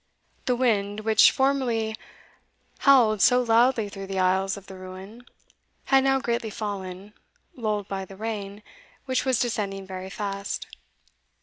The 0.45 0.55
wind, 0.55 1.01
which 1.01 1.29
formerly 1.29 1.95
howled 2.79 3.21
so 3.21 3.39
loudly 3.43 3.87
through 3.87 4.07
the 4.07 4.17
aisles 4.17 4.57
of 4.57 4.65
the 4.65 4.73
ruin, 4.75 5.27
had 5.85 6.03
now 6.03 6.19
greatly 6.19 6.49
fallen, 6.49 7.13
lulled 7.55 7.87
by 7.87 8.05
the 8.05 8.17
rain, 8.17 8.63
which 9.05 9.25
was 9.25 9.39
descending 9.39 9.85
very 9.85 10.09
fast. 10.09 10.65